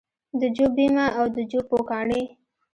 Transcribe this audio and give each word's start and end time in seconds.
د 0.39 0.41
جو 0.55 0.65
بیمه 0.75 1.05
او 1.17 1.25
د 1.35 1.37
جو 1.51 1.59
پوکاڼې 1.69 2.21